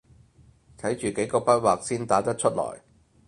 [0.79, 2.79] 睇住幾個筆劃先打得出來